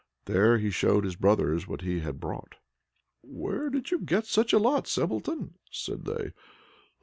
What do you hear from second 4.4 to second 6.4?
a lot, Simpleton?" said they.